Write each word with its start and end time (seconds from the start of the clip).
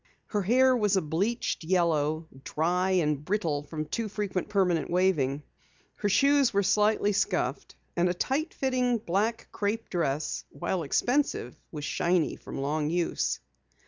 Her 0.29 0.41
hair 0.41 0.75
was 0.75 0.97
a 0.97 1.01
bleached 1.03 1.63
yellow, 1.63 2.25
dry 2.43 2.89
and 2.89 3.23
brittle 3.23 3.61
from 3.61 3.85
too 3.85 4.09
frequent 4.09 4.49
permanent 4.49 4.89
waving. 4.89 5.43
Her 5.97 6.09
shoes 6.09 6.51
were 6.51 6.63
slightly 6.63 7.11
scuffed, 7.11 7.75
and 7.95 8.09
a 8.09 8.13
tight 8.15 8.51
fitting 8.51 8.97
black 8.97 9.49
crepe 9.51 9.91
dress, 9.91 10.43
while 10.49 10.81
expensive, 10.81 11.55
was 11.71 11.85
shiny 11.85 12.35
from 12.35 12.61
long 12.61 12.89
use. 12.89 13.39